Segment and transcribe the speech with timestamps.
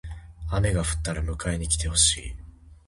[0.49, 2.35] 雨が降ったら迎えに来てほしい。